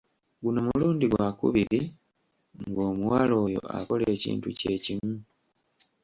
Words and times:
Guno 0.43 0.59
mulundi 0.67 1.05
gwakubiri 1.11 1.81
ng'omuwala 2.67 3.33
oyo 3.45 3.61
akola 3.77 4.05
ekintu 4.15 4.47
kye 4.59 4.73
kimu. 4.83 5.15